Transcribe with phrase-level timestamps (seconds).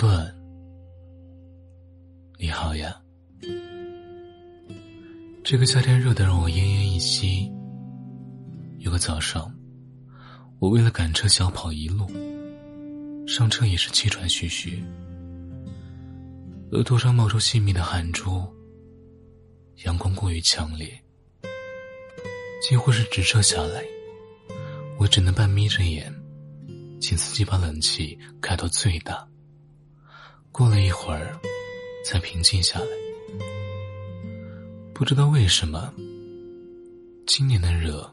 [0.00, 0.34] 顿，
[2.38, 2.98] 你好呀。
[5.44, 7.52] 这个夏天热得让我奄奄一息。
[8.78, 9.54] 有个早上，
[10.58, 12.06] 我为了赶车小跑一路，
[13.26, 14.82] 上车也是气喘吁吁，
[16.72, 18.42] 额头上冒出细密的汗珠。
[19.84, 20.98] 阳光过于强烈，
[22.66, 23.84] 几乎是直射下来，
[24.98, 26.10] 我只能半眯着眼，
[27.02, 29.29] 请司机把冷气开到最大。
[30.52, 31.38] 过了一会儿，
[32.04, 32.86] 才平静下来。
[34.92, 35.92] 不知道为什么，
[37.26, 38.12] 今年的热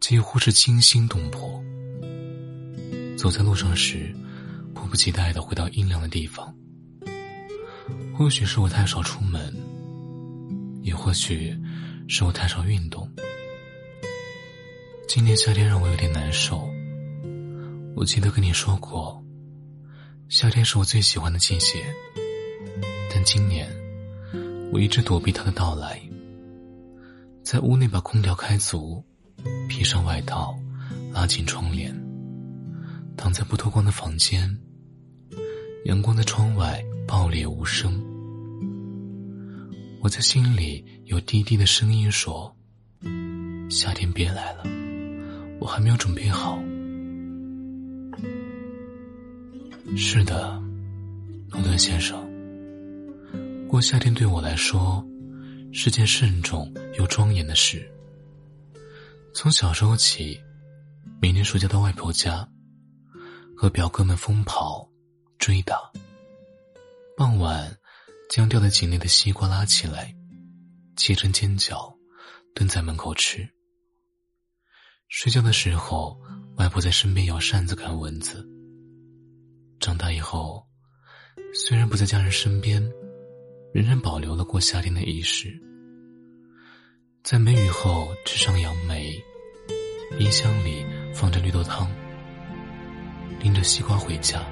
[0.00, 1.62] 几乎是惊心动魄。
[3.16, 4.14] 走在路上时，
[4.74, 6.54] 迫不及待的回到阴凉的地方。
[8.14, 9.54] 或许是我太少出门，
[10.82, 11.56] 也或许
[12.08, 13.10] 是我太少运动。
[15.08, 16.68] 今年夏天让我有点难受。
[17.94, 19.22] 我记得跟你说过。
[20.28, 21.84] 夏天是我最喜欢的季节，
[23.14, 23.70] 但今年
[24.72, 26.00] 我一直躲避它的到来。
[27.44, 29.04] 在屋内把空调开足，
[29.68, 30.58] 披上外套，
[31.12, 31.94] 拉紧窗帘，
[33.16, 34.52] 躺在不透光的房间，
[35.84, 38.02] 阳光在窗外爆裂无声。
[40.02, 42.52] 我在心里有低低的声音说
[43.70, 44.64] ：“夏天别来了，
[45.60, 46.60] 我还没有准备好。”
[49.94, 50.60] 是的，
[51.50, 52.18] 诺顿先生。
[53.68, 55.04] 过夏天对我来说
[55.72, 57.86] 是件慎重又庄严的事。
[59.34, 60.40] 从小时候起，
[61.20, 62.48] 每年暑假到外婆家，
[63.54, 64.88] 和表哥们疯跑、
[65.38, 65.78] 追打。
[67.16, 67.76] 傍晚，
[68.30, 70.14] 将掉在井内的西瓜拉起来，
[70.96, 71.94] 切成尖角，
[72.54, 73.48] 蹲在门口吃。
[75.08, 76.18] 睡觉的时候，
[76.56, 78.46] 外婆在身边摇扇子赶蚊子。
[79.86, 80.66] 长大以后，
[81.54, 82.82] 虽然不在家人身边，
[83.72, 85.56] 仍然保留了过夏天的仪式。
[87.22, 89.16] 在梅雨后吃上杨梅，
[90.18, 91.88] 冰箱里放着绿豆汤，
[93.38, 94.42] 拎着西瓜回家。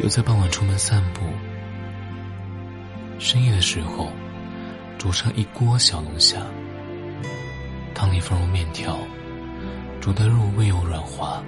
[0.00, 1.22] 又在傍晚出门散步，
[3.18, 4.12] 深夜的时候
[4.96, 6.40] 煮上一锅小龙虾，
[7.96, 8.96] 汤里放入面条，
[10.00, 11.44] 煮的入味又软滑。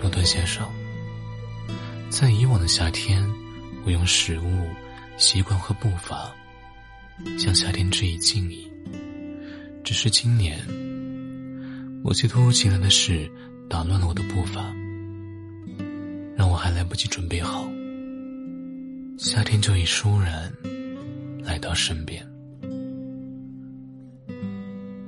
[0.00, 0.66] 诺顿先生，
[2.08, 3.22] 在以往的夏天，
[3.84, 4.66] 我用食物、
[5.18, 6.34] 习惯和步伐
[7.38, 8.66] 向夏天致以敬意。
[9.84, 10.58] 只是今年，
[12.02, 13.30] 某些突如其来的事
[13.68, 14.74] 打乱了我的步伐，
[16.34, 17.70] 让我还来不及准备好，
[19.18, 20.50] 夏天就已倏然
[21.42, 22.26] 来到身边。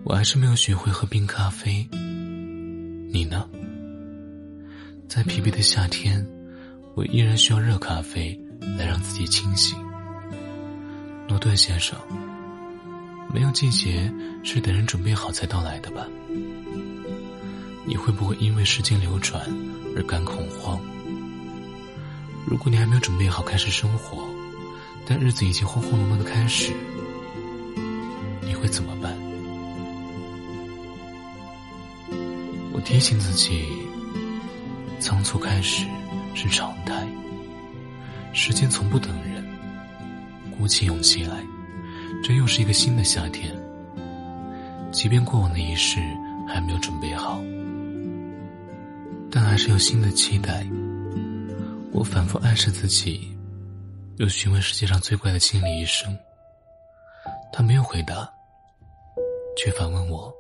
[0.05, 1.89] 我还是没有学会喝冰咖啡，
[3.11, 3.49] 你呢？
[5.15, 6.27] 在疲惫的夏天，
[6.95, 8.35] 我依然需要热咖啡
[8.79, 9.79] 来让自己清醒。
[11.29, 11.99] 诺顿先生，
[13.31, 14.11] 没有季节
[14.43, 16.07] 是等人准备好才到来的吧？
[17.85, 19.47] 你会不会因为时间流转
[19.95, 20.81] 而感恐慌？
[22.47, 24.27] 如果你还没有准备好开始生活，
[25.05, 26.73] 但日子已经轰轰隆隆的开始，
[28.41, 29.15] 你会怎么办？
[32.73, 33.82] 我提醒自己。
[35.03, 35.85] 仓促开始
[36.33, 37.05] 是常态，
[38.33, 39.45] 时间从不等人。
[40.57, 41.43] 鼓起勇气来，
[42.23, 43.53] 这又是一个新的夏天。
[44.93, 45.99] 即便过往的仪式
[46.47, 47.41] 还没有准备好，
[49.29, 50.65] 但还是有新的期待。
[51.91, 53.37] 我反复暗示自己，
[54.19, 56.17] 又询问世界上最怪的心理医生。
[57.53, 58.33] 他没有回答，
[59.59, 60.33] 却反问我：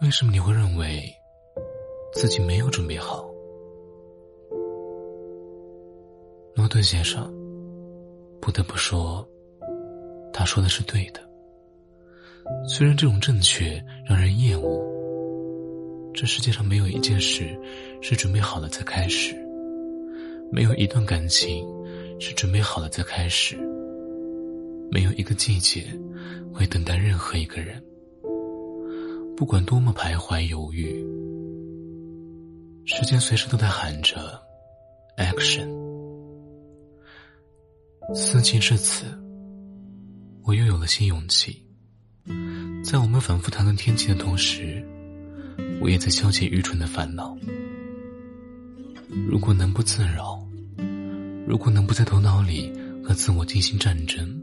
[0.00, 1.14] 为什么你会认为？
[2.12, 3.28] 自己没有准备好，
[6.54, 7.32] 诺顿先生。
[8.40, 9.26] 不得不说，
[10.32, 11.20] 他说的是对的。
[12.68, 14.80] 虽然这种正确让人厌恶，
[16.14, 17.58] 这世界上没有一件事
[18.00, 19.34] 是准备好了才开始，
[20.52, 21.66] 没有一段感情
[22.20, 23.56] 是准备好了再开始，
[24.92, 25.84] 没有一个季节
[26.54, 27.82] 会等待任何一个人，
[29.36, 31.15] 不管多么徘徊犹豫。
[32.88, 34.40] 时间随时都在喊着
[35.16, 35.68] “action”。
[38.14, 39.06] 四季至此，
[40.44, 41.66] 我又有了新勇气。
[42.84, 44.86] 在我们反复谈论天气的同时，
[45.80, 47.36] 我也在消解愚蠢的烦恼。
[49.28, 50.40] 如果能不自扰，
[51.44, 52.72] 如果能不在头脑里
[53.02, 54.40] 和自我进行战争，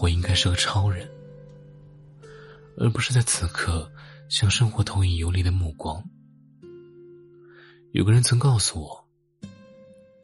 [0.00, 1.08] 我应该是个超人，
[2.78, 3.90] 而不是在此刻
[4.28, 6.00] 向生活投以游离的目光。
[7.92, 9.08] 有个人曾告诉我，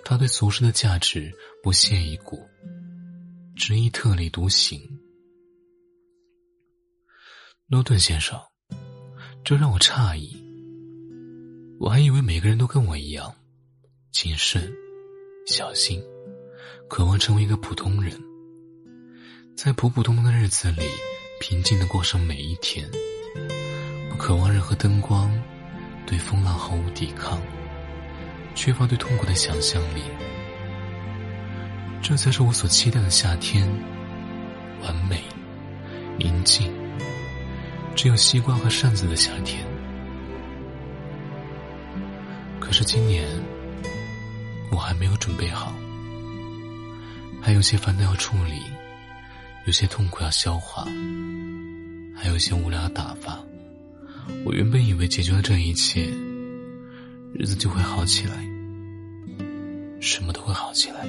[0.05, 1.33] 他对俗世的价值
[1.65, 2.41] 不屑一顾，
[3.57, 4.81] 执意特立独行。
[7.67, 8.41] 诺顿先生，
[9.45, 10.41] 这让我诧异。
[11.81, 13.35] 我还以为每个人都跟我一样，
[14.13, 14.73] 谨慎、
[15.49, 16.01] 小心，
[16.89, 18.17] 渴望成为一个普通人，
[19.57, 20.83] 在普普通通的日子里
[21.41, 22.89] 平静的过上每一天，
[24.09, 25.29] 不渴望任何灯光，
[26.07, 27.41] 对风浪毫无抵抗，
[28.55, 30.03] 缺乏对痛苦的想象力。
[32.01, 33.69] 这才是我所期待的夏天，
[34.83, 35.21] 完美、
[36.17, 36.73] 宁静，
[37.97, 39.65] 只有西瓜和扇子的夏天。
[42.61, 43.29] 可是今年，
[44.71, 45.73] 我还没有准备好，
[47.43, 48.63] 还有些烦恼要处理，
[49.65, 50.85] 有些痛苦要消化，
[52.15, 53.39] 还有些无聊要打发。
[54.45, 56.07] 我原本以为解决了这一切，
[57.35, 58.47] 日子就会好起来，
[60.01, 61.07] 什么都会好起来。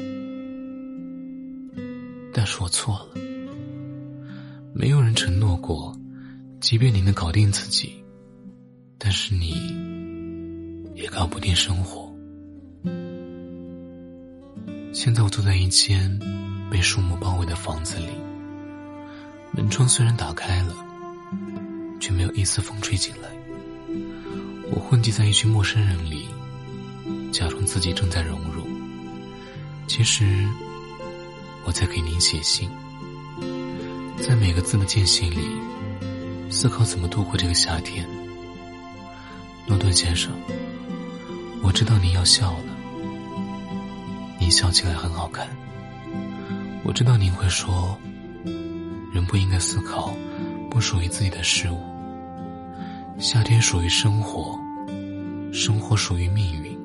[2.34, 3.22] 但是我错了，
[4.74, 5.96] 没有人承诺过，
[6.60, 7.94] 即便你能搞定自己，
[8.98, 9.76] 但是你。
[10.98, 12.12] 也搞不定生活。
[14.92, 16.20] 现在我坐在一间
[16.72, 18.08] 被树木包围的房子里，
[19.52, 20.74] 门窗虽然打开了，
[22.00, 23.30] 却没有一丝风吹进来。
[24.72, 26.28] 我混迹在一群陌生人里，
[27.32, 28.68] 假装自己正在融入，
[29.88, 30.48] 其实
[31.64, 32.70] 我在给您写信，
[34.22, 35.48] 在每个字的间隙里
[36.50, 38.08] 思考怎么度过这个夏天。
[39.66, 40.32] 诺顿先生。
[41.64, 42.78] 我知道您要笑了，
[44.40, 45.48] 您笑起来很好看。
[46.84, 48.00] 我知道您会说，
[49.12, 50.16] 人不应该思考
[50.78, 51.80] 不属于自己的事物。
[53.18, 54.56] 夏天属于生活，
[55.52, 56.80] 生活属于命运，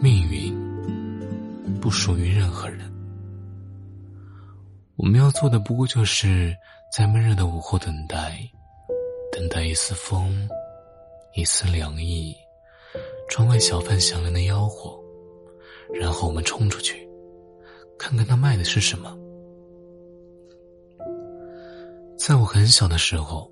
[0.00, 0.52] 命运
[1.80, 2.80] 不属于任何人。
[4.96, 6.52] 我们要做的不过就是
[6.92, 8.40] 在闷热的午后等待，
[9.30, 10.48] 等待一丝风，
[11.36, 12.34] 一丝凉意。
[13.28, 14.98] 窗外小贩响亮的吆喝，
[15.94, 17.08] 然后我们冲出去，
[17.96, 19.16] 看看他卖的是什么。
[22.20, 23.50] 在我很小的时候，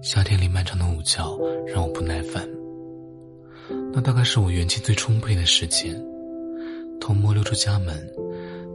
[0.00, 1.20] 夏天里漫长的午觉
[1.66, 2.48] 让我不耐烦。
[3.92, 5.92] 那大概是我元气最充沛的时间，
[7.00, 8.08] 偷摸溜出家门，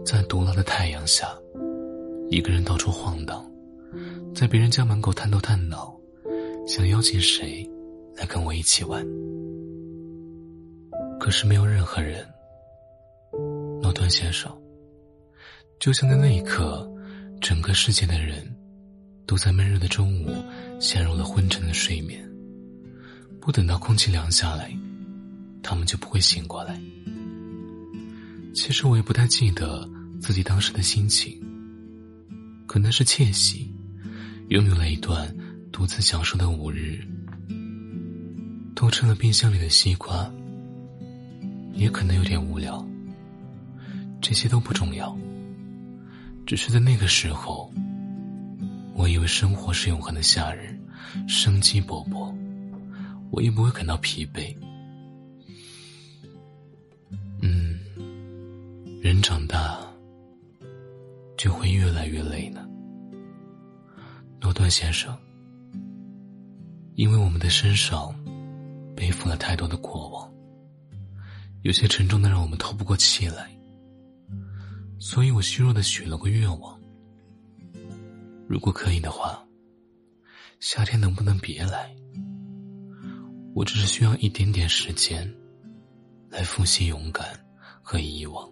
[0.06, 1.30] 在毒辣的太阳下，
[2.30, 3.50] 一个人到处晃荡，
[4.36, 5.98] 在别人家门口探头探脑，
[6.68, 7.66] 想邀请谁
[8.18, 9.02] 来跟我一起玩。
[11.22, 12.22] 可是没有任何人，
[13.82, 14.52] 诺顿先生，
[15.80, 16.86] 就像在那一刻，
[17.40, 18.46] 整个世界的人
[19.26, 20.44] 都在闷热的中午
[20.80, 22.24] 陷入了昏沉的睡眠，
[23.40, 24.76] 不等到空气凉下来，
[25.62, 26.80] 他们就不会醒过来。
[28.54, 29.90] 其实我也不太记得
[30.22, 31.42] 自己当时的心情，
[32.68, 33.74] 可能是窃喜，
[34.50, 35.36] 拥有了一段
[35.72, 37.00] 独自享受的午日，
[38.76, 40.32] 偷吃了冰箱里的西瓜。
[41.76, 42.88] 也可能有点无聊，
[44.22, 45.18] 这些都不重要。
[46.46, 47.74] 只是在那个时候，
[48.96, 50.80] 我以为生活是永恒的夏日，
[51.28, 52.34] 生机勃勃，
[53.32, 54.56] 我也不会感到疲惫。
[57.42, 57.80] 嗯，
[59.02, 59.78] 人长大
[61.38, 62.66] 就会越来越累呢，
[64.40, 65.18] 诺顿先生，
[66.96, 68.16] 因为我们的身上
[68.96, 70.32] 背负了太多的过往。
[71.64, 73.50] 有些沉重的让我们透不过气来，
[75.00, 76.80] 所以我虚弱的许了个愿望：
[78.54, 79.44] 如果可以的话，
[80.60, 81.92] 夏天能不能别来？
[83.56, 85.28] 我只是需要一点点时间，
[86.30, 87.26] 来复习勇敢
[87.82, 88.48] 和遗忘。